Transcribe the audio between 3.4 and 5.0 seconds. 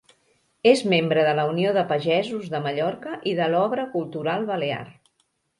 de l'Obra Cultural Balear.